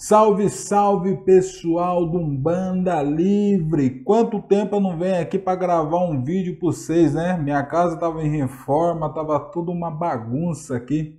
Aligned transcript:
Salve, 0.00 0.48
salve 0.48 1.16
pessoal 1.24 2.08
do 2.08 2.18
Umbanda 2.18 3.02
Livre! 3.02 4.04
Quanto 4.04 4.40
tempo 4.40 4.76
eu 4.76 4.80
não 4.80 4.96
venho 4.96 5.20
aqui 5.20 5.36
para 5.40 5.58
gravar 5.58 5.98
um 6.04 6.22
vídeo 6.22 6.56
para 6.56 6.66
vocês, 6.68 7.14
né? 7.14 7.36
Minha 7.36 7.64
casa 7.64 7.94
estava 7.96 8.22
em 8.22 8.30
reforma, 8.30 9.12
tava 9.12 9.40
tudo 9.50 9.72
uma 9.72 9.90
bagunça 9.90 10.76
aqui, 10.76 11.18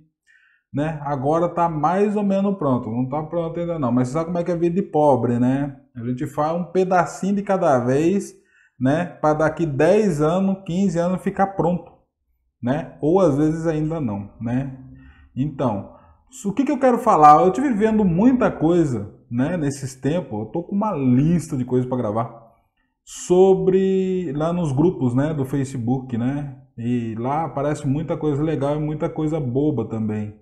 né? 0.72 0.98
Agora 1.04 1.46
tá 1.50 1.68
mais 1.68 2.16
ou 2.16 2.22
menos 2.22 2.56
pronto, 2.56 2.90
não 2.90 3.06
tá 3.06 3.22
pronto 3.22 3.60
ainda 3.60 3.78
não, 3.78 3.92
mas 3.92 4.08
sabe 4.08 4.28
como 4.28 4.38
é 4.38 4.44
que 4.44 4.50
é 4.50 4.54
a 4.54 4.56
vida 4.56 4.76
de 4.76 4.82
pobre, 4.82 5.38
né? 5.38 5.76
A 5.94 6.02
gente 6.02 6.26
faz 6.26 6.58
um 6.58 6.64
pedacinho 6.64 7.36
de 7.36 7.42
cada 7.42 7.78
vez, 7.80 8.32
né? 8.80 9.04
Para 9.04 9.40
daqui 9.40 9.66
10 9.66 10.22
anos, 10.22 10.62
15 10.64 10.98
anos 10.98 11.22
ficar 11.22 11.48
pronto, 11.48 11.92
né? 12.62 12.96
Ou 13.02 13.20
às 13.20 13.36
vezes 13.36 13.66
ainda 13.66 14.00
não, 14.00 14.30
né? 14.40 14.74
Então, 15.36 15.99
o 16.44 16.52
que, 16.52 16.64
que 16.64 16.72
eu 16.72 16.78
quero 16.78 16.98
falar? 16.98 17.42
Eu 17.42 17.52
tive 17.52 17.72
vendo 17.72 18.04
muita 18.04 18.50
coisa 18.50 19.14
né, 19.30 19.56
nesses 19.56 19.94
tempos, 19.94 20.38
eu 20.38 20.46
tô 20.46 20.62
com 20.62 20.74
uma 20.74 20.92
lista 20.92 21.56
de 21.56 21.64
coisas 21.64 21.88
para 21.88 21.98
gravar 21.98 22.50
sobre 23.04 24.32
lá 24.36 24.52
nos 24.52 24.70
grupos 24.72 25.14
né, 25.14 25.34
do 25.34 25.44
Facebook, 25.44 26.16
né? 26.16 26.56
E 26.78 27.14
lá 27.16 27.44
aparece 27.44 27.86
muita 27.86 28.16
coisa 28.16 28.42
legal 28.42 28.76
e 28.76 28.80
muita 28.80 29.08
coisa 29.08 29.40
boba 29.40 29.84
também. 29.84 30.40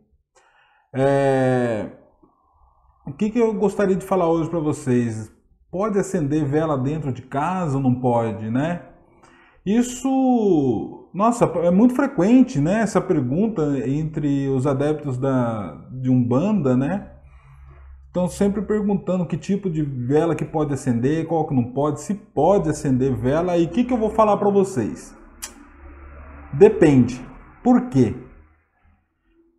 É... 0.92 1.90
O 3.06 3.12
que, 3.12 3.30
que 3.30 3.38
eu 3.38 3.54
gostaria 3.54 3.96
de 3.96 4.04
falar 4.04 4.28
hoje 4.28 4.50
para 4.50 4.60
vocês? 4.60 5.32
Pode 5.70 5.98
acender 5.98 6.44
vela 6.44 6.76
dentro 6.76 7.10
de 7.10 7.22
casa 7.22 7.78
ou 7.78 7.82
não 7.82 7.94
pode, 7.94 8.50
né? 8.50 8.82
Isso, 9.64 10.97
nossa, 11.12 11.44
é 11.44 11.70
muito 11.70 11.94
frequente, 11.94 12.60
né? 12.60 12.80
Essa 12.80 13.00
pergunta 13.00 13.62
entre 13.88 14.48
os 14.48 14.66
adeptos 14.66 15.16
da, 15.16 15.74
de 15.90 16.10
Umbanda, 16.10 16.76
né? 16.76 17.12
Estão 18.06 18.28
sempre 18.28 18.62
perguntando 18.62 19.26
que 19.26 19.36
tipo 19.36 19.70
de 19.70 19.82
vela 19.82 20.34
que 20.34 20.44
pode 20.44 20.72
acender, 20.72 21.26
qual 21.26 21.46
que 21.46 21.54
não 21.54 21.72
pode, 21.72 22.00
se 22.00 22.14
pode 22.14 22.68
acender 22.68 23.14
vela. 23.14 23.56
E 23.56 23.64
o 23.64 23.68
que, 23.68 23.84
que 23.84 23.92
eu 23.92 23.98
vou 23.98 24.10
falar 24.10 24.36
para 24.36 24.50
vocês? 24.50 25.16
Depende. 26.52 27.24
Por 27.62 27.88
quê? 27.88 28.14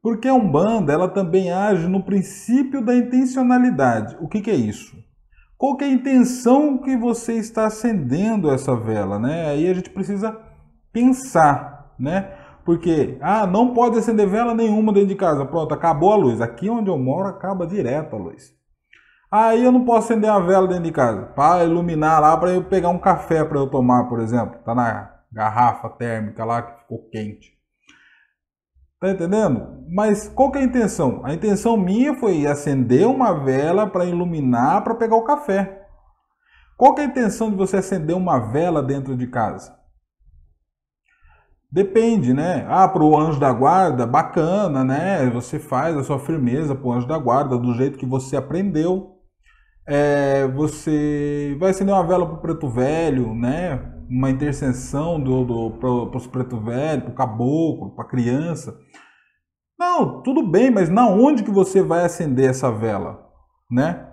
Porque 0.02 0.28
a 0.28 0.34
Umbanda 0.34 0.94
ela 0.94 1.08
também 1.08 1.52
age 1.52 1.88
no 1.88 2.04
princípio 2.04 2.84
da 2.84 2.96
intencionalidade. 2.96 4.18
O 4.20 4.28
que, 4.28 4.42
que 4.42 4.50
é 4.50 4.56
isso? 4.56 4.98
Qual 5.58 5.76
que 5.76 5.84
é 5.84 5.88
a 5.88 5.92
intenção 5.92 6.78
que 6.78 6.96
você 6.96 7.34
está 7.34 7.66
acendendo 7.66 8.50
essa 8.50 8.76
vela, 8.76 9.20
né? 9.20 9.48
Aí 9.50 9.70
a 9.70 9.74
gente 9.74 9.90
precisa 9.90 10.49
pensar, 10.92 11.94
né? 12.00 12.34
Porque, 12.66 13.18
ah, 13.22 13.48
não 13.48 13.74
pode 13.74 13.98
acender 13.98 14.28
vela 14.28 14.54
nenhuma 14.54 14.94
dentro 14.94 15.10
de 15.10 15.16
casa. 15.16 15.46
Pronto, 15.46 15.74
acabou 15.74 16.14
a 16.14 16.16
luz. 16.16 16.40
Aqui 16.40 16.70
onde 16.70 16.90
eu 16.90 16.98
moro 16.98 17.28
acaba 17.28 17.66
direto 17.66 18.16
a 18.16 18.20
luz. 18.20 18.54
Aí 19.32 19.64
eu 19.64 19.72
não 19.72 19.86
posso 19.86 20.12
acender 20.12 20.30
uma 20.30 20.46
vela 20.46 20.68
dentro 20.68 20.84
de 20.84 20.92
casa 20.92 21.28
para 21.36 21.64
iluminar 21.64 22.20
lá, 22.20 22.36
para 22.36 22.52
eu 22.52 22.64
pegar 22.64 22.90
um 22.90 23.00
café 23.00 23.44
para 23.44 23.60
eu 23.60 23.70
tomar, 23.70 24.10
por 24.10 24.20
exemplo. 24.20 24.60
Tá 24.66 24.74
na 24.74 25.20
garrafa 25.32 25.90
térmica 25.90 26.44
lá 26.44 26.62
que 26.62 26.80
ficou 26.82 27.10
quente. 27.12 27.58
Tá 29.00 29.10
entendendo? 29.10 29.86
Mas 29.90 30.28
qual 30.28 30.52
que 30.52 30.58
é 30.58 30.62
a 30.62 30.66
intenção? 30.66 31.22
A 31.24 31.34
intenção 31.34 31.78
minha 31.78 32.16
foi 32.16 32.46
acender 32.46 33.08
uma 33.08 33.34
vela 33.34 33.88
para 33.88 34.06
iluminar, 34.06 34.84
para 34.84 34.96
pegar 34.96 35.16
o 35.16 35.24
café. 35.24 35.88
Qual 36.76 36.94
que 36.94 37.02
é 37.02 37.06
a 37.06 37.08
intenção 37.08 37.50
de 37.50 37.56
você 37.56 37.78
acender 37.78 38.16
uma 38.16 38.52
vela 38.52 38.84
dentro 38.84 39.16
de 39.16 39.28
casa? 39.28 39.79
Depende, 41.72 42.34
né? 42.34 42.66
Ah, 42.68 42.88
para 42.88 43.04
o 43.04 43.16
anjo 43.16 43.40
da 43.40 43.54
guarda, 43.54 44.08
bacana, 44.08 44.84
né? 44.84 45.30
Você 45.30 45.60
faz 45.60 45.96
a 45.96 46.04
sua 46.04 46.18
firmeza 46.18 46.74
para 46.74 46.88
o 46.88 46.92
anjo 46.92 47.08
da 47.08 47.18
guarda 47.18 47.58
do 47.60 47.76
jeito 47.76 48.00
que 48.00 48.08
você 48.08 48.36
aprendeu. 48.36 49.20
É, 49.88 50.48
você 50.48 51.56
vai 51.60 51.70
acender 51.70 51.94
uma 51.94 52.06
vela 52.06 52.26
para 52.26 52.36
o 52.36 52.42
preto 52.42 52.68
velho, 52.68 53.36
né? 53.36 53.78
Uma 54.10 54.32
intercessão 54.32 55.20
do, 55.20 55.46
do, 55.46 55.72
para 55.80 56.18
os 56.18 56.26
preto 56.26 56.60
velho, 56.60 57.04
para 57.04 57.12
o 57.12 57.16
caboclo, 57.16 57.96
para 57.96 58.04
a 58.04 58.10
criança. 58.10 58.76
Não, 59.80 60.24
tudo 60.24 60.42
bem, 60.46 60.72
mas 60.72 60.90
na 60.90 61.08
onde 61.08 61.44
que 61.44 61.52
você 61.52 61.84
vai 61.84 62.04
acender 62.04 62.50
essa 62.50 62.72
vela, 62.72 63.24
né? 63.70 64.12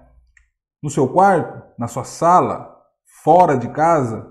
No 0.83 0.91
seu 0.91 1.09
quarto, 1.09 1.63
na 1.79 1.89
sua 1.89 2.05
sala, 2.05 2.71
fora 3.25 3.57
de 3.57 3.69
casa? 3.71 4.31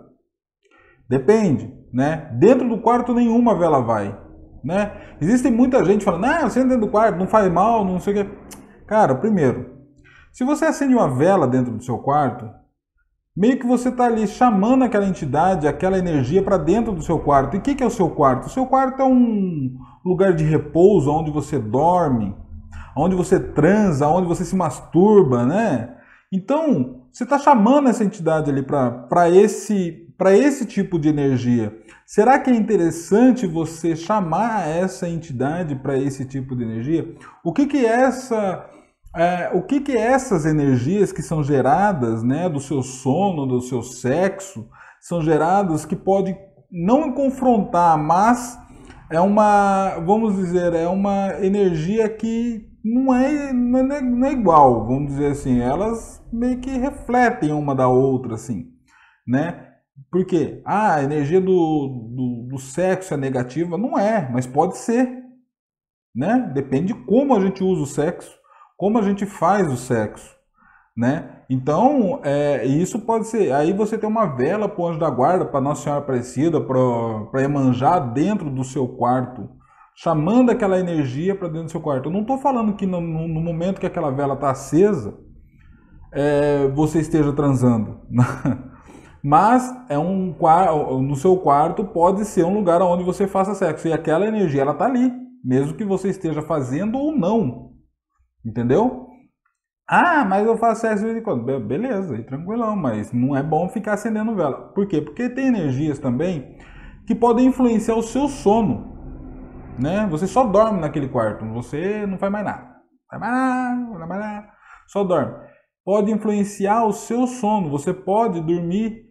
Depende, 1.09 1.73
né? 1.95 2.29
Dentro 2.33 2.67
do 2.67 2.77
quarto 2.81 3.13
nenhuma 3.13 3.57
vela 3.57 3.79
vai, 3.79 4.19
né? 4.61 4.91
Existe 5.21 5.49
muita 5.49 5.83
gente 5.85 6.03
falando, 6.03 6.23
não, 6.23 6.45
acende 6.45 6.67
dentro 6.67 6.85
do 6.85 6.91
quarto, 6.91 7.17
não 7.17 7.25
faz 7.25 7.49
mal, 7.49 7.85
não 7.85 8.01
sei 8.01 8.13
o 8.13 8.25
que. 8.25 8.31
Cara, 8.85 9.15
primeiro, 9.15 9.77
se 10.33 10.43
você 10.43 10.65
acende 10.65 10.93
uma 10.93 11.09
vela 11.09 11.47
dentro 11.47 11.71
do 11.71 11.81
seu 11.81 11.97
quarto, 11.99 12.49
meio 13.35 13.57
que 13.57 13.65
você 13.65 13.87
está 13.87 14.07
ali 14.07 14.27
chamando 14.27 14.83
aquela 14.83 15.07
entidade, 15.07 15.69
aquela 15.69 15.97
energia 15.97 16.43
para 16.43 16.57
dentro 16.57 16.91
do 16.91 17.01
seu 17.01 17.17
quarto. 17.17 17.55
E 17.55 17.59
o 17.59 17.61
que, 17.61 17.75
que 17.75 17.83
é 17.83 17.87
o 17.87 17.89
seu 17.89 18.09
quarto? 18.09 18.47
O 18.47 18.49
seu 18.49 18.65
quarto 18.65 19.01
é 19.01 19.05
um 19.05 19.73
lugar 20.05 20.33
de 20.33 20.43
repouso, 20.43 21.09
onde 21.09 21.31
você 21.31 21.57
dorme, 21.57 22.35
onde 22.97 23.15
você 23.15 23.39
transa, 23.39 24.05
onde 24.09 24.27
você 24.27 24.43
se 24.43 24.55
masturba, 24.55 25.45
né? 25.45 25.95
Então, 26.29 27.04
você 27.15 27.23
está 27.23 27.39
chamando 27.39 27.87
essa 27.87 28.03
entidade 28.03 28.51
ali 28.51 28.61
para 28.61 29.29
esse, 29.29 30.05
esse 30.33 30.65
tipo 30.65 30.99
de 30.99 31.07
energia. 31.07 31.73
Será 32.05 32.37
que 32.37 32.49
é 32.49 32.53
interessante 32.53 33.47
você 33.47 33.95
chamar 33.95 34.67
essa 34.67 35.07
entidade 35.07 35.77
para 35.77 35.97
esse 35.97 36.25
tipo 36.25 36.57
de 36.57 36.63
energia? 36.63 37.15
O 37.41 37.53
que, 37.53 37.67
que 37.67 37.85
essa 37.85 38.69
é, 39.15 39.49
o 39.53 39.61
que, 39.61 39.79
que 39.79 39.95
essas 39.95 40.45
energias 40.45 41.13
que 41.13 41.21
são 41.21 41.41
geradas 41.41 42.21
né, 42.21 42.49
do 42.49 42.59
seu 42.59 42.83
sono, 42.83 43.45
do 43.45 43.61
seu 43.61 43.81
sexo, 43.81 44.67
são 44.99 45.21
geradas 45.21 45.85
que 45.85 45.95
pode 45.95 46.35
não 46.69 47.13
confrontar, 47.13 47.97
mas 47.97 48.59
é 49.09 49.21
uma, 49.21 50.01
vamos 50.05 50.35
dizer, 50.35 50.73
é 50.73 50.87
uma 50.89 51.29
energia 51.39 52.09
que 52.09 52.74
não 52.85 53.13
é, 53.13 53.51
não 53.51 53.79
é, 53.79 54.01
não 54.01 54.27
é 54.27 54.31
igual, 54.31 54.85
vamos 54.85 55.07
dizer 55.07 55.31
assim, 55.31 55.59
elas 55.59 56.23
meio 56.31 56.59
que 56.59 56.69
refletem 56.69 57.51
uma 57.51 57.75
da 57.75 57.87
outra, 57.87 58.35
assim, 58.35 58.67
né? 59.27 59.71
Porque 60.11 60.61
ah, 60.65 60.95
a 60.95 61.03
energia 61.03 61.41
do, 61.41 62.11
do, 62.15 62.47
do 62.51 62.57
sexo 62.59 63.13
é 63.13 63.17
negativa? 63.17 63.77
Não 63.77 63.97
é, 63.97 64.29
mas 64.31 64.45
pode 64.45 64.77
ser, 64.77 65.23
né? 66.15 66.51
Depende 66.53 66.93
de 66.93 67.05
como 67.05 67.35
a 67.35 67.39
gente 67.39 67.63
usa 67.63 67.83
o 67.83 67.87
sexo 67.87 68.45
como 68.77 68.97
a 68.97 69.01
gente 69.01 69.25
faz 69.25 69.71
o 69.71 69.77
sexo, 69.77 70.35
né? 70.95 71.41
Então, 71.49 72.19
é, 72.23 72.65
isso 72.65 72.99
pode 72.99 73.27
ser. 73.27 73.51
Aí 73.53 73.71
você 73.71 73.97
tem 73.97 74.09
uma 74.09 74.25
vela 74.25 74.67
para 74.67 74.81
o 74.81 74.87
anjo 74.87 74.99
da 74.99 75.09
guarda, 75.09 75.45
para 75.45 75.61
Nossa 75.61 75.83
Senhora 75.83 76.01
Aparecida, 76.01 76.59
para 76.59 77.43
emanjar 77.43 78.13
dentro 78.13 78.49
do 78.49 78.63
seu 78.63 78.87
quarto, 78.87 79.49
chamando 79.95 80.51
aquela 80.51 80.79
energia 80.79 81.33
para 81.33 81.47
dentro 81.47 81.65
do 81.65 81.71
seu 81.71 81.81
quarto. 81.81 82.09
Eu 82.09 82.13
não 82.13 82.21
estou 82.21 82.37
falando 82.37 82.73
que 82.73 82.85
no, 82.85 82.99
no, 82.99 83.41
momento 83.41 83.79
que 83.79 83.85
aquela 83.85 84.11
vela 84.11 84.33
está 84.33 84.51
acesa, 84.51 85.17
é, 86.11 86.67
você 86.67 86.99
esteja 86.99 87.31
transando. 87.33 88.01
Mas 89.23 89.73
é 89.89 89.97
um 89.97 90.35
no 91.01 91.15
seu 91.15 91.35
quarto 91.37 91.83
pode 91.83 92.25
ser 92.25 92.43
um 92.43 92.53
lugar 92.53 92.79
onde 92.83 93.03
você 93.03 93.25
faça 93.25 93.55
sexo 93.55 93.87
e 93.87 93.93
aquela 93.93 94.27
energia 94.27 94.61
ela 94.61 94.73
está 94.73 94.85
ali, 94.85 95.11
mesmo 95.43 95.75
que 95.75 95.83
você 95.83 96.09
esteja 96.09 96.43
fazendo 96.43 96.99
ou 96.99 97.11
não. 97.11 97.71
Entendeu? 98.45 99.07
Ah, 99.87 100.23
mas 100.25 100.45
eu 100.45 100.57
faço 100.57 100.81
sexo 100.81 100.99
de 100.99 101.05
vez 101.05 101.17
em 101.17 101.23
quando. 101.23 101.43
Beleza, 101.59 102.13
aí 102.13 102.23
tranquilão, 102.23 102.75
mas 102.75 103.11
não 103.11 103.35
é 103.35 103.41
bom 103.41 103.67
ficar 103.69 103.93
acendendo 103.93 104.35
vela. 104.35 104.71
Por 104.73 104.87
quê? 104.87 105.01
Porque 105.01 105.27
tem 105.27 105.47
energias 105.47 105.97
também 105.97 106.57
que 107.07 107.15
podem 107.15 107.47
influenciar 107.47 107.95
o 107.95 108.03
seu 108.03 108.27
sono. 108.27 108.94
Né? 109.77 110.07
Você 110.09 110.27
só 110.27 110.45
dorme 110.45 110.79
naquele 110.79 111.07
quarto, 111.07 111.45
você 111.45 112.05
não 112.05 112.17
faz 112.17 112.31
mais 112.31 112.45
nada. 112.45 112.75
Faz 113.09 113.19
mais 113.19 113.33
nada, 113.33 113.75
não 113.75 113.97
faz 113.97 114.09
mais 114.09 114.21
nada. 114.21 114.47
Só 114.87 115.03
dorme. 115.03 115.33
Pode 115.83 116.11
influenciar 116.11 116.85
o 116.85 116.93
seu 116.93 117.27
sono. 117.27 117.69
Você 117.69 117.93
pode 117.93 118.41
dormir 118.41 119.03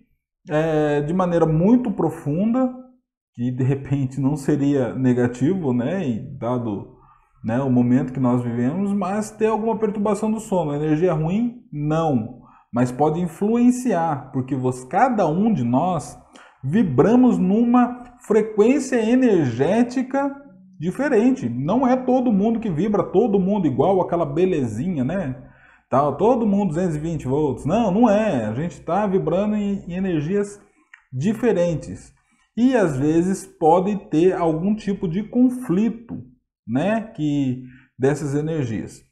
é, 0.48 1.00
de 1.02 1.12
maneira 1.12 1.46
muito 1.46 1.90
profunda, 1.90 2.72
que 3.34 3.50
de 3.50 3.62
repente 3.62 4.20
não 4.20 4.36
seria 4.36 4.94
negativo, 4.94 5.72
né? 5.72 6.06
E 6.06 6.38
dado 6.38 6.94
né, 7.44 7.60
o 7.60 7.70
momento 7.70 8.12
que 8.12 8.20
nós 8.20 8.42
vivemos, 8.42 8.92
mas 8.92 9.30
ter 9.30 9.46
alguma 9.46 9.78
perturbação 9.78 10.30
do 10.30 10.40
sono. 10.40 10.74
Energia 10.74 11.12
ruim? 11.12 11.62
Não. 11.70 12.40
Mas 12.72 12.90
pode 12.90 13.20
influenciar, 13.20 14.30
porque 14.32 14.56
você, 14.56 14.86
cada 14.88 15.28
um 15.28 15.52
de 15.52 15.62
nós 15.62 16.18
vibramos 16.62 17.38
numa 17.38 18.02
frequência 18.20 18.96
energética 18.96 20.34
diferente. 20.78 21.48
Não 21.48 21.86
é 21.86 21.96
todo 21.96 22.32
mundo 22.32 22.60
que 22.60 22.70
vibra, 22.70 23.02
todo 23.02 23.38
mundo 23.38 23.66
igual, 23.66 24.00
aquela 24.00 24.26
belezinha, 24.26 25.04
né? 25.04 25.36
Tal, 25.88 26.16
todo 26.16 26.46
mundo 26.46 26.68
220 26.68 27.26
volts. 27.26 27.64
Não, 27.64 27.90
não 27.90 28.10
é. 28.10 28.46
A 28.46 28.54
gente 28.54 28.72
está 28.72 29.06
vibrando 29.06 29.54
em, 29.54 29.84
em 29.86 29.94
energias 29.94 30.60
diferentes. 31.12 32.12
E 32.56 32.76
às 32.76 32.96
vezes 32.96 33.46
pode 33.46 33.96
ter 34.10 34.32
algum 34.34 34.74
tipo 34.74 35.08
de 35.08 35.22
conflito 35.24 36.22
né, 36.66 37.12
que 37.14 37.62
dessas 37.98 38.34
energias. 38.34 39.02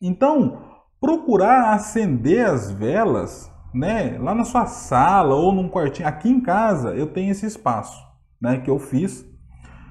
Então, 0.00 0.64
procurar 1.00 1.74
acender 1.74 2.46
as 2.46 2.70
velas, 2.70 3.52
né, 3.74 4.16
lá 4.18 4.34
na 4.34 4.44
sua 4.44 4.66
sala 4.66 5.34
ou 5.34 5.52
num 5.52 5.68
quartinho. 5.68 6.08
Aqui 6.08 6.28
em 6.28 6.40
casa 6.40 6.94
eu 6.94 7.12
tenho 7.12 7.30
esse 7.30 7.46
espaço, 7.46 8.00
né, 8.40 8.58
que 8.58 8.70
eu 8.70 8.78
fiz 8.78 9.27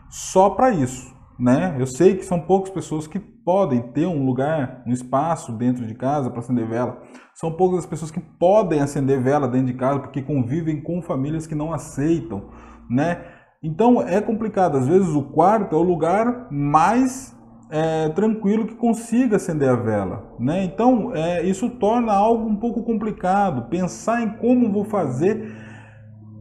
só 0.10 0.50
para 0.50 0.72
isso, 0.72 1.14
né? 1.40 1.76
Eu 1.78 1.86
sei 1.86 2.16
que 2.16 2.26
são 2.26 2.40
poucas 2.40 2.72
pessoas 2.72 3.08
que 3.08 3.20
podem 3.20 3.82
ter 3.94 4.06
um 4.06 4.26
lugar, 4.26 4.84
um 4.86 4.92
espaço 4.92 5.52
dentro 5.54 5.86
de 5.86 5.94
casa 5.94 6.30
para 6.30 6.40
acender 6.40 6.68
vela. 6.68 7.02
São 7.34 7.52
poucas 7.52 7.80
as 7.80 7.86
pessoas 7.86 8.12
que 8.12 8.20
podem 8.20 8.82
acender 8.82 9.22
vela 9.22 9.48
dentro 9.48 9.68
de 9.68 9.74
casa 9.74 10.00
porque 10.00 10.22
convivem 10.22 10.82
com 10.82 11.02
famílias 11.02 11.48
que 11.48 11.56
não 11.56 11.72
aceitam, 11.72 12.50
né? 12.90 13.24
Então 13.64 14.02
é 14.02 14.20
complicado. 14.20 14.78
Às 14.78 14.88
vezes 14.88 15.10
o 15.10 15.24
quarto 15.24 15.76
é 15.76 15.80
o 15.80 15.84
lugar 15.84 16.48
mais 16.52 17.36
é, 17.70 18.10
tranquilo 18.10 18.66
que 18.66 18.76
consiga 18.76 19.36
acender 19.36 19.70
a 19.70 19.76
vela, 19.76 20.36
né? 20.40 20.64
Então 20.64 21.16
é, 21.16 21.44
isso 21.44 21.70
torna 21.70 22.14
algo 22.14 22.50
um 22.50 22.56
pouco 22.56 22.84
complicado. 22.84 23.70
Pensar 23.70 24.22
em 24.22 24.38
como 24.38 24.72
vou 24.72 24.86
fazer 24.86 25.54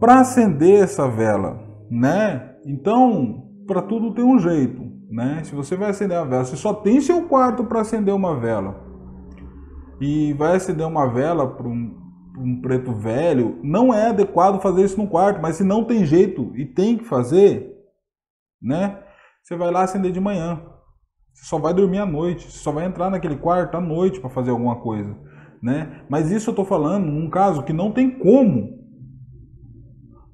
para 0.00 0.20
acender 0.20 0.82
essa 0.82 1.08
vela, 1.08 1.60
né? 1.90 2.56
Então 2.66 3.45
para 3.66 3.82
tudo 3.82 4.14
tem 4.14 4.24
um 4.24 4.38
jeito, 4.38 4.82
né? 5.10 5.42
Se 5.44 5.54
você 5.54 5.76
vai 5.76 5.90
acender 5.90 6.16
a 6.16 6.24
vela, 6.24 6.44
você 6.44 6.56
só 6.56 6.72
tem 6.72 7.00
seu 7.00 7.22
quarto 7.22 7.64
para 7.64 7.80
acender 7.80 8.14
uma 8.14 8.38
vela 8.38 8.84
e 10.00 10.32
vai 10.34 10.56
acender 10.56 10.86
uma 10.86 11.06
vela 11.06 11.54
para 11.54 11.66
um, 11.66 11.96
um, 12.38 12.60
preto 12.60 12.92
velho, 12.92 13.58
não 13.62 13.92
é 13.92 14.08
adequado 14.08 14.60
fazer 14.60 14.84
isso 14.84 14.98
no 14.98 15.08
quarto, 15.08 15.40
mas 15.40 15.56
se 15.56 15.64
não 15.64 15.84
tem 15.84 16.04
jeito 16.04 16.52
e 16.54 16.64
tem 16.64 16.98
que 16.98 17.04
fazer, 17.04 17.74
né? 18.60 19.02
Você 19.42 19.56
vai 19.56 19.70
lá 19.70 19.82
acender 19.82 20.12
de 20.12 20.20
manhã. 20.20 20.60
Você 21.32 21.44
só 21.44 21.58
vai 21.58 21.72
dormir 21.72 21.98
à 21.98 22.06
noite, 22.06 22.50
você 22.50 22.58
só 22.58 22.72
vai 22.72 22.84
entrar 22.86 23.10
naquele 23.10 23.36
quarto 23.36 23.76
à 23.76 23.80
noite 23.80 24.20
para 24.20 24.30
fazer 24.30 24.50
alguma 24.50 24.76
coisa, 24.80 25.16
né? 25.62 26.02
Mas 26.08 26.30
isso 26.30 26.50
eu 26.50 26.52
estou 26.52 26.64
falando 26.64 27.06
num 27.06 27.30
caso 27.30 27.62
que 27.62 27.72
não 27.72 27.92
tem 27.92 28.10
como, 28.18 28.76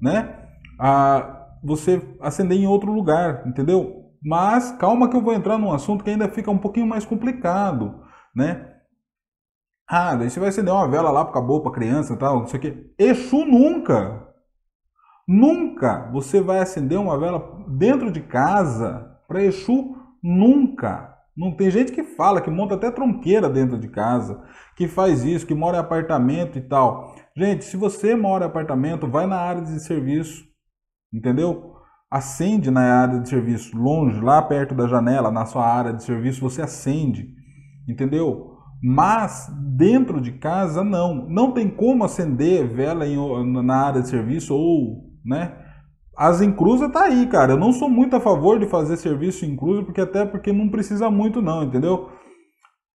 né? 0.01 0.35
A, 0.79 1.42
você 1.63 2.01
acender 2.19 2.57
em 2.57 2.67
outro 2.67 2.91
lugar, 2.91 3.47
entendeu? 3.47 4.03
Mas 4.21 4.71
calma 4.73 5.09
que 5.09 5.15
eu 5.15 5.21
vou 5.21 5.33
entrar 5.33 5.57
num 5.57 5.71
assunto 5.71 6.03
que 6.03 6.09
ainda 6.09 6.29
fica 6.29 6.51
um 6.51 6.57
pouquinho 6.57 6.87
mais 6.87 7.05
complicado, 7.05 8.01
né? 8.35 8.69
Ah, 9.87 10.15
daí 10.15 10.29
você 10.29 10.39
vai 10.39 10.49
acender 10.49 10.73
uma 10.73 10.87
vela 10.87 11.11
lá 11.11 11.23
pro 11.25 11.33
caboclo, 11.33 11.63
pra 11.63 11.79
criança 11.79 12.13
e 12.13 12.17
tal, 12.17 12.39
não 12.39 12.47
sei 12.47 12.57
o 12.57 12.61
quê. 12.61 12.93
Exu 12.97 13.45
nunca, 13.45 14.27
nunca 15.27 16.09
você 16.11 16.41
vai 16.41 16.59
acender 16.59 16.97
uma 16.97 17.17
vela 17.19 17.63
dentro 17.67 18.11
de 18.11 18.21
casa 18.21 19.19
para 19.27 19.43
Exu, 19.43 19.95
nunca. 20.21 21.13
Não 21.35 21.55
tem 21.55 21.71
gente 21.71 21.91
que 21.91 22.03
fala, 22.03 22.41
que 22.41 22.49
monta 22.49 22.75
até 22.75 22.91
tronqueira 22.91 23.49
dentro 23.49 23.77
de 23.77 23.87
casa, 23.87 24.41
que 24.75 24.87
faz 24.87 25.23
isso, 25.23 25.47
que 25.47 25.55
mora 25.55 25.77
em 25.77 25.79
apartamento 25.79 26.57
e 26.57 26.61
tal. 26.61 27.15
Gente, 27.35 27.65
se 27.65 27.75
você 27.75 28.15
mora 28.15 28.45
em 28.45 28.47
apartamento, 28.47 29.07
vai 29.07 29.25
na 29.25 29.37
área 29.37 29.63
de 29.63 29.79
serviço, 29.79 30.43
entendeu? 31.13 31.73
Acende 32.09 32.71
na 32.71 32.81
área 32.81 33.19
de 33.19 33.29
serviço, 33.29 33.77
longe, 33.77 34.19
lá 34.19 34.41
perto 34.41 34.73
da 34.73 34.87
janela, 34.87 35.31
na 35.31 35.45
sua 35.45 35.65
área 35.65 35.93
de 35.93 36.03
serviço, 36.03 36.41
você 36.41 36.61
acende, 36.61 37.27
entendeu? 37.87 38.51
Mas 38.83 39.49
dentro 39.77 40.19
de 40.19 40.33
casa 40.33 40.83
não, 40.83 41.27
não 41.29 41.51
tem 41.51 41.69
como 41.69 42.03
acender 42.03 42.67
vela 42.67 43.07
em, 43.07 43.17
na 43.63 43.77
área 43.77 44.01
de 44.01 44.09
serviço 44.09 44.53
ou, 44.53 45.09
né? 45.25 45.57
As 46.15 46.41
encruzas 46.41 46.91
tá 46.91 47.05
aí, 47.05 47.25
cara. 47.27 47.53
Eu 47.53 47.57
não 47.57 47.71
sou 47.71 47.89
muito 47.89 48.15
a 48.15 48.19
favor 48.19 48.59
de 48.59 48.67
fazer 48.67 48.97
serviço 48.97 49.45
em 49.45 49.55
cruza, 49.55 49.83
porque 49.83 50.01
até 50.01 50.25
porque 50.25 50.51
não 50.51 50.69
precisa 50.69 51.09
muito 51.09 51.41
não, 51.41 51.63
entendeu? 51.63 52.09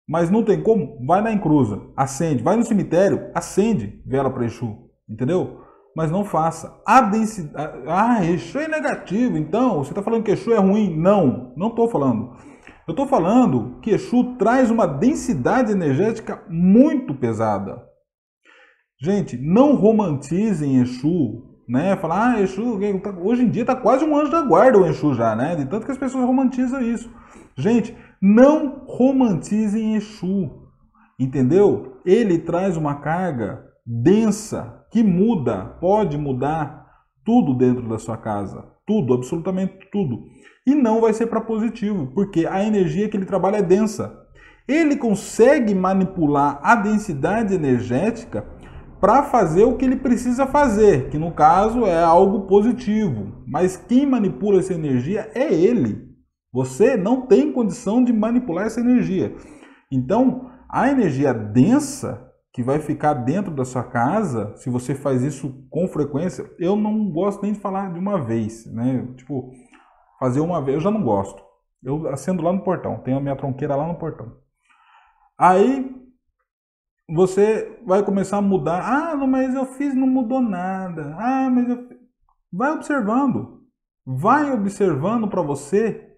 Mas 0.09 0.31
não 0.31 0.43
tem 0.43 0.63
como, 0.63 1.05
vai 1.05 1.21
na 1.21 1.33
encruza, 1.33 1.83
acende, 1.95 2.43
vai 2.43 2.57
no 2.57 2.65
cemitério, 2.65 3.31
acende 3.35 4.03
vela 4.07 4.31
para 4.31 4.47
Exu, 4.47 4.75
entendeu? 5.09 5.61
Mas 5.99 6.13
não 6.13 6.25
faça. 6.25 6.81
A 6.87 7.01
densidade. 7.01 7.83
Ah, 7.89 8.25
Exu 8.25 8.57
é 8.61 8.69
negativo, 8.69 9.37
então 9.37 9.79
você 9.79 9.91
está 9.91 10.01
falando 10.01 10.23
que 10.23 10.31
Exu 10.31 10.53
é 10.53 10.57
ruim? 10.57 10.97
Não, 10.97 11.53
não 11.57 11.71
estou 11.71 11.89
falando. 11.89 12.37
Eu 12.87 12.93
estou 12.93 13.05
falando 13.05 13.81
que 13.81 13.91
Exu 13.91 14.37
traz 14.37 14.71
uma 14.71 14.87
densidade 14.87 15.73
energética 15.73 16.41
muito 16.49 17.13
pesada. 17.17 17.83
Gente, 19.03 19.37
não 19.37 19.75
romantizem 19.75 20.81
Exu, 20.81 21.43
né? 21.69 21.97
Falar, 21.97 22.35
ah, 22.35 22.43
Exu, 22.43 22.79
tá, 23.03 23.11
hoje 23.21 23.43
em 23.43 23.51
dia 23.51 23.63
está 23.63 23.75
quase 23.75 24.05
um 24.05 24.17
anjo 24.17 24.31
da 24.31 24.43
guarda 24.43 24.79
o 24.79 24.87
Exu 24.87 25.15
já, 25.15 25.35
né? 25.35 25.57
De 25.57 25.67
tanto 25.67 25.85
que 25.85 25.91
as 25.91 25.99
pessoas 25.99 26.25
romantizam 26.25 26.81
isso. 26.81 27.13
Gente, 27.57 27.93
não 28.23 28.85
romantizem 28.87 29.97
Exu, 29.97 30.49
entendeu? 31.19 31.99
Ele 32.07 32.39
traz 32.39 32.77
uma 32.77 33.01
carga 33.01 33.65
densa, 33.85 34.78
que 34.91 35.03
muda, 35.03 35.77
pode 35.81 36.17
mudar 36.17 36.87
tudo 37.25 37.55
dentro 37.55 37.89
da 37.89 37.99
sua 37.99 38.17
casa. 38.17 38.65
Tudo, 38.87 39.13
absolutamente 39.13 39.89
tudo. 39.93 40.25
E 40.67 40.75
não 40.75 41.01
vai 41.01 41.13
ser 41.13 41.27
para 41.27 41.41
positivo, 41.41 42.09
porque 42.15 42.47
a 42.47 42.65
energia 42.65 43.09
que 43.09 43.17
ele 43.17 43.27
trabalha 43.27 43.57
é 43.57 43.63
densa. 43.63 44.15
Ele 44.67 44.97
consegue 44.97 45.75
manipular 45.75 46.61
a 46.63 46.75
densidade 46.75 47.55
energética 47.55 48.47
para 49.01 49.23
fazer 49.23 49.65
o 49.65 49.77
que 49.77 49.85
ele 49.85 49.97
precisa 49.97 50.47
fazer, 50.47 51.09
que 51.11 51.19
no 51.19 51.33
caso 51.33 51.87
é 51.87 52.03
algo 52.03 52.47
positivo. 52.47 53.45
Mas 53.47 53.77
quem 53.77 54.07
manipula 54.07 54.59
essa 54.59 54.75
energia 54.75 55.31
é 55.35 55.53
ele. 55.53 56.09
Você 56.53 56.97
não 56.97 57.27
tem 57.27 57.53
condição 57.53 58.03
de 58.03 58.13
manipular 58.13 58.67
essa 58.67 58.81
energia. 58.81 59.35
Então, 59.93 60.51
a 60.69 60.91
energia 60.91 61.33
densa 61.33 62.28
que 62.59 62.63
vai 62.65 62.81
ficar 62.81 63.15
dentro 63.15 63.55
da 63.55 63.65
sua 63.65 63.85
casa, 63.85 64.53
se 64.57 64.69
você 64.69 64.93
faz 64.93 65.23
isso 65.23 65.65
com 65.71 65.87
frequência, 65.87 66.45
eu 66.59 66.75
não 66.75 67.09
gosto 67.09 67.41
nem 67.41 67.53
de 67.53 67.61
falar 67.61 67.93
de 67.93 68.01
uma 68.01 68.21
vez, 68.21 68.67
né? 68.67 69.07
Tipo, 69.17 69.53
fazer 70.19 70.41
uma 70.41 70.61
vez, 70.61 70.75
eu 70.75 70.81
já 70.81 70.91
não 70.91 71.05
gosto. 71.05 71.41
Eu 71.81 72.09
acendo 72.09 72.43
lá 72.43 72.53
no 72.53 72.65
portão, 72.65 72.99
tenho 72.99 73.17
a 73.17 73.21
minha 73.21 73.37
tronqueira 73.37 73.77
lá 73.77 73.87
no 73.87 73.95
portão. 73.95 74.39
Aí 75.39 75.89
você 77.09 77.81
vai 77.87 78.03
começar 78.03 78.39
a 78.39 78.43
mudar. 78.43 78.81
Ah, 78.83 79.17
mas 79.25 79.55
eu 79.55 79.65
fiz, 79.65 79.95
não 79.95 80.09
mudou 80.09 80.41
nada. 80.41 81.15
Ah, 81.17 81.49
mas 81.49 81.69
eu 81.69 81.89
vai 82.53 82.73
observando. 82.73 83.63
Vai 84.05 84.51
observando 84.51 85.29
para 85.29 85.43
você 85.43 86.13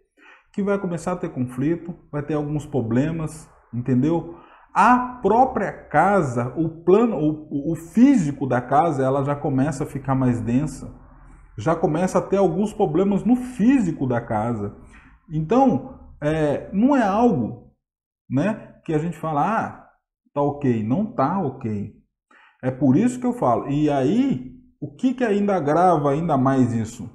que 0.54 0.62
vai 0.62 0.78
começar 0.78 1.12
a 1.12 1.16
ter 1.16 1.28
conflito, 1.28 1.94
vai 2.10 2.22
ter 2.22 2.32
alguns 2.32 2.64
problemas, 2.64 3.46
entendeu? 3.74 4.40
A 4.74 5.18
própria 5.20 5.72
casa, 5.72 6.52
o 6.56 6.68
plano, 6.68 7.16
o, 7.16 7.72
o 7.72 7.76
físico 7.76 8.46
da 8.46 8.60
casa, 8.60 9.02
ela 9.02 9.24
já 9.24 9.34
começa 9.34 9.84
a 9.84 9.86
ficar 9.86 10.14
mais 10.14 10.40
densa, 10.40 10.94
já 11.58 11.74
começa 11.74 12.18
a 12.18 12.22
ter 12.22 12.36
alguns 12.36 12.72
problemas 12.72 13.24
no 13.24 13.36
físico 13.36 14.06
da 14.06 14.20
casa. 14.20 14.76
Então, 15.28 15.98
é, 16.22 16.70
não 16.72 16.96
é 16.96 17.02
algo, 17.02 17.72
né, 18.28 18.76
que 18.84 18.94
a 18.94 18.98
gente 18.98 19.18
fala, 19.18 19.58
ah, 19.58 19.88
tá 20.32 20.40
ok, 20.40 20.82
não 20.84 21.04
tá 21.06 21.40
ok. 21.40 21.92
É 22.62 22.70
por 22.70 22.96
isso 22.96 23.18
que 23.18 23.26
eu 23.26 23.32
falo. 23.32 23.68
E 23.68 23.90
aí, 23.90 24.52
o 24.80 24.94
que 24.94 25.14
que 25.14 25.24
ainda 25.24 25.56
agrava 25.56 26.10
ainda 26.10 26.36
mais 26.36 26.72
isso? 26.72 27.10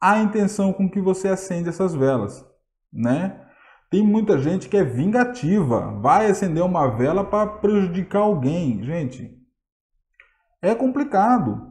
A 0.00 0.18
intenção 0.20 0.72
com 0.72 0.88
que 0.88 1.00
você 1.00 1.28
acende 1.28 1.68
essas 1.68 1.94
velas, 1.94 2.44
né? 2.92 3.46
Tem 3.90 4.06
muita 4.06 4.38
gente 4.38 4.68
que 4.68 4.76
é 4.76 4.84
vingativa, 4.84 5.98
vai 6.00 6.30
acender 6.30 6.62
uma 6.62 6.86
vela 6.86 7.24
para 7.24 7.46
prejudicar 7.46 8.20
alguém. 8.20 8.82
Gente, 8.84 9.36
é 10.62 10.74
complicado. 10.74 11.68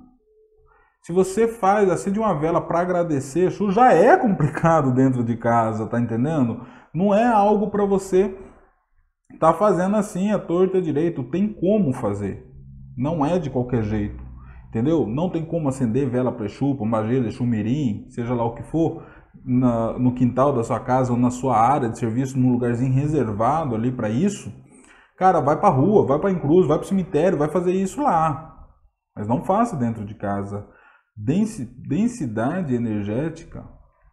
Se 1.01 1.13
você 1.13 1.47
faz, 1.47 1.89
acende 1.89 2.19
uma 2.19 2.37
vela 2.37 2.59
para 2.59 2.81
agradecer, 2.81 3.47
isso 3.47 3.71
já 3.71 3.93
é 3.93 4.17
complicado 4.17 4.91
dentro 4.93 5.23
de 5.23 5.37
casa, 5.37 5.87
tá 5.87 5.99
entendendo? 5.99 6.67
Não 6.93 7.13
é 7.15 7.25
algo 7.25 7.71
para 7.71 7.85
você 7.85 8.37
tá 9.39 9.53
fazendo 9.53 9.95
assim, 9.95 10.31
a 10.31 10.39
torta 10.39 10.81
direito. 10.81 11.23
Tem 11.23 11.47
como 11.47 11.93
fazer. 11.93 12.45
Não 12.97 13.25
é 13.25 13.39
de 13.39 13.49
qualquer 13.49 13.83
jeito. 13.83 14.21
Entendeu? 14.67 15.07
Não 15.07 15.29
tem 15.29 15.43
como 15.45 15.69
acender 15.69 16.09
vela 16.09 16.31
para 16.31 16.45
Exu, 16.45 16.75
para 16.75 16.85
Magia, 16.85 17.19
Exu 17.19 17.43
Mirim, 17.45 18.05
seja 18.09 18.33
lá 18.33 18.43
o 18.43 18.53
que 18.53 18.63
for 18.63 19.03
na, 19.43 19.93
no 19.97 20.13
quintal 20.13 20.53
da 20.53 20.63
sua 20.63 20.79
casa 20.79 21.11
ou 21.11 21.17
na 21.17 21.31
sua 21.31 21.57
área 21.57 21.89
de 21.89 21.97
serviço, 21.97 22.37
num 22.37 22.51
lugarzinho 22.51 22.93
reservado 22.93 23.75
ali 23.75 23.91
para 23.91 24.09
isso, 24.09 24.51
cara, 25.17 25.39
vai 25.39 25.59
para 25.59 25.69
rua, 25.69 26.05
vai 26.05 26.19
para 26.19 26.31
encruz, 26.31 26.67
vai 26.67 26.77
para 26.77 26.85
o 26.85 26.87
cemitério, 26.87 27.37
vai 27.37 27.49
fazer 27.49 27.73
isso 27.73 28.01
lá. 28.01 28.67
Mas 29.15 29.27
não 29.27 29.43
faça 29.43 29.75
dentro 29.75 30.05
de 30.05 30.15
casa. 30.15 30.67
Densidade 31.17 32.73
energética 32.73 33.67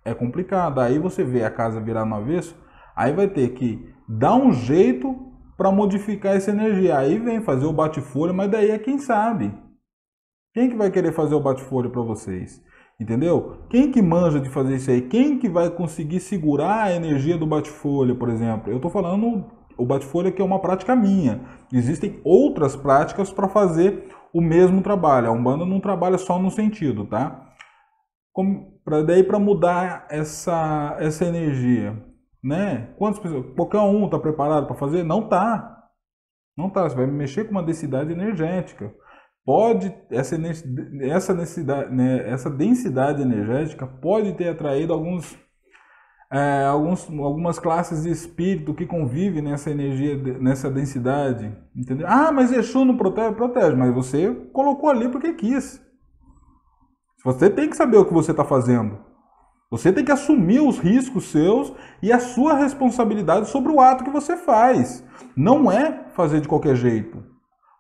é 0.04 0.14
complicada. 0.14 0.82
Aí 0.82 0.99
você 0.99 1.23
vê 1.23 1.44
a 1.44 1.50
casa 1.50 1.80
virar 1.80 2.04
no 2.04 2.16
avesso, 2.16 2.56
aí 2.94 3.12
vai 3.12 3.28
ter 3.28 3.50
que 3.50 3.94
dar 4.08 4.35
um 4.35 4.52
jeito 4.52 5.14
para 5.56 5.73
modificar 5.73 6.37
essa 6.37 6.50
energia. 6.50 6.99
Aí 6.99 7.18
vem 7.18 7.42
fazer 7.42 7.66
o 7.66 7.73
bate-folha, 7.73 8.32
mas 8.32 8.50
daí 8.50 8.70
é 8.70 8.78
quem 8.78 8.99
sabe. 8.99 9.52
Quem 10.52 10.70
que 10.70 10.76
vai 10.76 10.90
querer 10.90 11.12
fazer 11.12 11.35
o 11.35 11.40
bate-folha 11.40 11.90
para 11.90 12.02
vocês? 12.02 12.62
Entendeu? 12.98 13.58
Quem 13.68 13.92
que 13.92 14.00
manja 14.00 14.40
de 14.40 14.48
fazer 14.48 14.76
isso 14.76 14.90
aí? 14.90 15.02
Quem 15.02 15.38
que 15.38 15.48
vai 15.48 15.68
conseguir 15.68 16.18
segurar 16.20 16.84
a 16.84 16.92
energia 16.92 17.36
do 17.36 17.46
bate-folha, 17.46 18.14
por 18.14 18.30
exemplo? 18.30 18.72
Eu 18.72 18.76
estou 18.76 18.90
falando 18.90 19.44
o 19.76 19.84
bate-folha 19.84 20.32
que 20.32 20.40
é 20.40 20.44
uma 20.44 20.60
prática 20.60 20.96
minha. 20.96 21.42
Existem 21.70 22.20
outras 22.24 22.74
práticas 22.74 23.30
para 23.30 23.48
fazer 23.48 24.08
o 24.32 24.40
mesmo 24.40 24.80
trabalho. 24.80 25.28
A 25.28 25.32
Umbanda 25.32 25.66
não 25.66 25.78
trabalha 25.78 26.16
só 26.16 26.38
no 26.38 26.50
sentido, 26.50 27.04
tá? 27.06 27.52
Pra, 28.82 29.02
daí 29.02 29.22
para 29.22 29.38
mudar 29.38 30.06
essa, 30.08 30.96
essa 30.98 31.24
energia, 31.24 32.02
né? 32.42 32.94
Quantas 32.98 33.18
pessoas, 33.18 33.46
qualquer 33.54 33.80
um 33.80 34.06
está 34.06 34.18
preparado 34.18 34.66
para 34.66 34.76
fazer? 34.76 35.02
Não 35.02 35.28
tá. 35.28 35.84
Não 36.56 36.70
tá. 36.70 36.88
Você 36.88 36.96
vai 36.96 37.06
mexer 37.06 37.44
com 37.44 37.50
uma 37.50 37.62
densidade 37.62 38.10
energética. 38.10 38.94
Pode 39.46 39.94
essa 40.10 40.36
essa 41.02 41.32
densidade, 41.32 41.94
né, 41.94 42.28
essa 42.28 42.50
densidade 42.50 43.22
energética 43.22 43.86
pode 43.86 44.32
ter 44.32 44.48
atraído 44.48 44.92
alguns 44.92 45.38
é, 46.28 46.64
alguns, 46.64 47.08
algumas 47.08 47.56
classes 47.56 48.02
de 48.02 48.10
espírito 48.10 48.74
que 48.74 48.84
convivem 48.84 49.40
nessa 49.40 49.70
energia, 49.70 50.16
nessa 50.40 50.68
densidade, 50.68 51.56
entendeu? 51.76 52.04
Ah, 52.10 52.32
mas 52.32 52.50
Exu 52.50 52.84
não 52.84 52.96
protege, 52.96 53.36
protege, 53.36 53.76
mas 53.76 53.94
você 53.94 54.34
colocou 54.52 54.90
ali 54.90 55.08
porque 55.08 55.34
quis. 55.34 55.80
Você 57.24 57.48
tem 57.48 57.70
que 57.70 57.76
saber 57.76 57.98
o 57.98 58.04
que 58.04 58.12
você 58.12 58.32
está 58.32 58.44
fazendo. 58.44 58.98
Você 59.70 59.92
tem 59.92 60.04
que 60.04 60.12
assumir 60.12 60.60
os 60.60 60.78
riscos 60.78 61.30
seus 61.30 61.72
e 62.02 62.12
a 62.12 62.18
sua 62.18 62.54
responsabilidade 62.54 63.48
sobre 63.48 63.70
o 63.70 63.80
ato 63.80 64.02
que 64.02 64.10
você 64.10 64.36
faz. 64.36 65.04
Não 65.36 65.70
é 65.70 66.06
fazer 66.14 66.40
de 66.40 66.48
qualquer 66.48 66.74
jeito. 66.74 67.35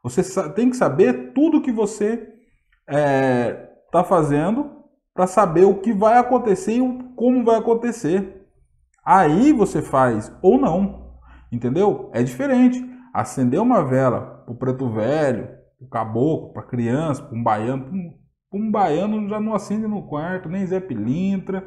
Você 0.06 0.22
tem 0.50 0.70
que 0.70 0.76
saber 0.76 1.32
tudo 1.32 1.60
que 1.60 1.72
você 1.72 2.12
está 2.12 2.96
é, 2.96 3.70
tá 3.90 4.04
fazendo 4.04 4.84
para 5.12 5.26
saber 5.26 5.64
o 5.64 5.80
que 5.80 5.92
vai 5.92 6.16
acontecer 6.16 6.74
e 6.74 7.12
como 7.16 7.44
vai 7.44 7.56
acontecer. 7.56 8.46
Aí 9.04 9.52
você 9.52 9.82
faz 9.82 10.32
ou 10.40 10.60
não, 10.60 11.16
entendeu? 11.50 12.08
É 12.14 12.22
diferente. 12.22 12.88
Acender 13.12 13.60
uma 13.60 13.84
vela 13.84 14.44
para 14.44 14.54
o 14.54 14.56
preto 14.56 14.88
velho, 14.88 15.48
para 15.76 15.86
o 15.86 15.88
caboclo, 15.88 16.52
para 16.52 16.62
criança, 16.62 17.24
para 17.24 17.36
um 17.36 17.42
baiano, 17.42 17.90
para 18.48 18.60
um 18.60 18.70
baiano 18.70 19.28
já 19.28 19.40
não 19.40 19.54
acende 19.54 19.88
no 19.88 20.06
quarto, 20.06 20.48
nem 20.48 20.64
Zé 20.66 20.78
Pilintra, 20.78 21.66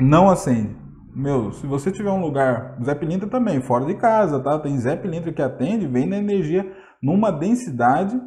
não 0.00 0.30
acende. 0.30 0.76
Meu, 1.12 1.50
se 1.50 1.66
você 1.66 1.90
tiver 1.90 2.12
um 2.12 2.20
lugar, 2.20 2.78
Zé 2.84 2.94
Pilintra 2.94 3.28
também, 3.28 3.60
fora 3.60 3.84
de 3.86 3.94
casa, 3.94 4.38
tá? 4.38 4.56
Tem 4.60 4.78
Zé 4.78 4.94
Pilintra 4.94 5.32
que 5.32 5.42
atende, 5.42 5.88
vem 5.88 6.06
na 6.06 6.18
energia 6.18 6.80
numa 7.02 7.30
densidade 7.30 8.20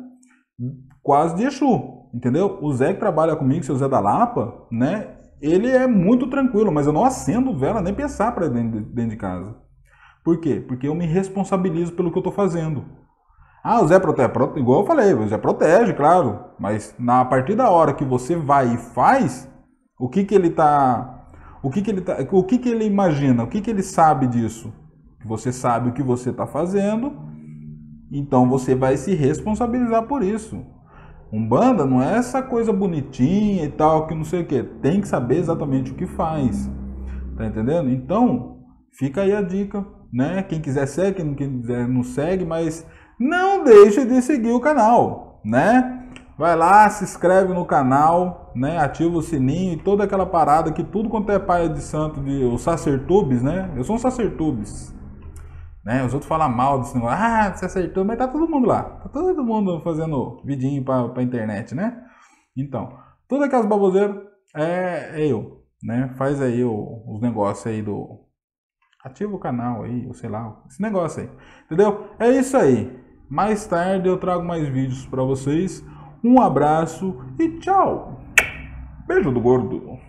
quase 1.02 1.36
de 1.36 1.44
Exu, 1.44 2.10
entendeu? 2.14 2.60
O 2.62 2.74
Zé 2.74 2.94
que 2.94 3.00
trabalha 3.00 3.36
comigo, 3.36 3.64
seu 3.64 3.76
Zé 3.76 3.88
da 3.88 4.00
Lapa, 4.00 4.68
né? 4.72 5.16
ele 5.42 5.70
é 5.70 5.88
muito 5.88 6.28
tranquilo, 6.28 6.72
mas 6.72 6.88
eu 6.88 6.94
não 6.94 7.04
acendo 7.04 7.56
vela 7.56 7.82
nem 7.82 7.94
pensar 7.94 8.32
para 8.34 8.48
dentro, 8.48 8.82
dentro 8.82 9.12
de 9.12 9.18
casa. 9.18 9.56
Por 10.24 10.40
quê? 10.40 10.64
Porque 10.68 10.88
eu 10.88 10.96
me 10.96 11.06
responsabilizo 11.06 11.94
pelo 11.94 12.12
que 12.12 12.18
eu 12.18 12.22
estou 12.22 12.34
fazendo. 12.34 12.84
Ah, 13.64 13.82
o 13.82 13.88
Zé 13.88 14.00
protege, 14.00 14.32
igual 14.58 14.82
eu 14.82 14.88
falei, 14.88 15.14
o 15.14 15.28
Zé 15.28 15.38
protege, 15.38 15.94
claro, 15.94 16.40
mas 16.60 16.96
na 17.00 17.22
a 17.22 17.26
partir 17.26 17.56
da 17.56 17.70
hora 17.70 17.94
que 17.94 18.06
você 18.06 18.36
vai 18.36 18.74
e 18.74 18.78
faz, 18.78 19.50
o 20.00 20.08
que 20.08 20.24
que 20.24 20.36
ele 20.36 20.52
tá, 20.52 21.30
o 21.64 21.70
que 21.70 21.82
que 21.82 21.90
ele 21.90 22.02
tá, 22.02 22.18
o 22.32 22.44
que 22.44 22.58
que 22.60 22.70
ele 22.70 22.86
imagina, 22.86 23.44
o 23.44 23.48
que 23.48 23.62
que 23.62 23.70
ele 23.70 23.82
sabe 23.82 24.28
disso? 24.28 24.72
Você 25.26 25.52
sabe 25.52 25.90
o 25.90 25.94
que 25.94 26.04
você 26.04 26.30
está 26.30 26.46
fazendo, 26.46 27.14
então 28.20 28.50
você 28.50 28.76
vai 28.76 28.98
se 28.98 29.14
responsabilizar 29.14 30.04
por 30.04 30.24
isso. 30.24 30.64
Umbanda 31.32 31.86
não 31.86 32.02
é 32.02 32.18
essa 32.18 32.42
coisa 32.42 32.72
bonitinha 32.72 33.66
e 33.66 33.70
tal, 33.70 34.08
que 34.08 34.16
não 34.16 34.24
sei 34.24 34.42
o 34.42 34.46
que. 34.46 34.64
Tem 34.64 35.02
que 35.02 35.08
saber 35.08 35.38
exatamente 35.38 35.92
o 35.92 35.96
que 35.96 36.06
faz. 36.06 36.70
Tá 37.36 37.46
entendendo? 37.46 37.90
Então, 37.90 38.60
fica 38.94 39.22
aí 39.22 39.34
a 39.34 39.42
dica, 39.42 39.86
né? 40.14 40.44
Quem 40.44 40.62
quiser 40.62 40.88
segue, 40.88 41.36
quem 41.36 41.60
quiser 41.60 41.88
não 41.88 42.04
segue, 42.04 42.46
mas 42.46 42.88
não 43.20 43.64
deixe 43.64 44.06
de 44.06 44.22
seguir 44.22 44.52
o 44.52 44.60
canal, 44.60 45.42
né? 45.44 46.04
Vai 46.38 46.56
lá, 46.56 46.90
se 46.90 47.04
inscreve 47.04 47.54
no 47.54 47.66
canal, 47.66 48.52
né? 48.56 48.78
Ativa 48.78 49.18
o 49.18 49.22
sininho 49.22 49.74
e 49.74 49.78
toda 49.78 50.04
aquela 50.04 50.26
parada 50.26 50.72
que 50.72 50.84
tudo 50.84 51.10
quanto 51.10 51.32
é 51.32 51.40
pai 51.40 51.70
de 51.70 51.82
santo, 51.82 52.22
de 52.22 52.44
os 52.44 52.62
sacertubes, 52.62 53.42
né? 53.42 53.72
Eu 53.76 53.84
sou 53.84 53.96
um 53.96 54.00
sacertubes, 54.00 54.94
né? 55.86 56.04
Os 56.04 56.14
outros 56.14 56.28
falam 56.28 56.50
mal 56.50 56.80
desse 56.80 56.96
negócio. 56.96 57.18
Ah, 57.18 57.54
você 57.54 57.66
acertou, 57.66 58.04
mas 58.04 58.18
tá 58.18 58.28
todo 58.28 58.50
mundo 58.50 58.68
lá. 58.68 58.82
Tá 58.82 59.10
todo 59.10 59.44
mundo 59.44 59.80
fazendo 59.82 60.42
vidinho 60.44 60.84
pra, 60.84 61.08
pra 61.10 61.22
internet, 61.22 61.76
né? 61.76 62.04
Então, 62.58 62.98
todas 63.28 63.46
aquelas 63.46 63.68
baboseiras 63.68 64.18
é, 64.56 65.22
é 65.22 65.32
eu, 65.32 65.62
né? 65.84 66.14
Faz 66.18 66.42
aí 66.42 66.64
o, 66.64 67.04
os 67.08 67.22
negócios 67.22 67.68
aí 67.68 67.84
do... 67.84 68.26
Ativa 69.04 69.36
o 69.36 69.40
canal 69.40 69.84
aí, 69.84 70.08
ou 70.08 70.16
sei 70.16 70.28
lá, 70.28 70.64
esse 70.68 70.82
negócio 70.82 71.22
aí. 71.22 71.30
Entendeu? 71.66 72.08
É 72.18 72.28
isso 72.30 72.58
aí. 72.58 73.00
Mais 73.30 73.68
tarde 73.68 74.08
eu 74.08 74.18
trago 74.18 74.44
mais 74.44 74.68
vídeos 74.68 75.06
para 75.06 75.22
vocês. 75.22 75.86
Um 76.24 76.42
abraço 76.42 77.16
e 77.40 77.60
tchau. 77.60 78.20
Beijo 79.08 79.32
do 79.32 79.40
gordo. 79.40 80.00